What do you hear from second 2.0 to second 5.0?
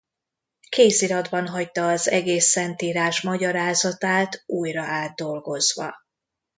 egész szentírás magyarázatát újra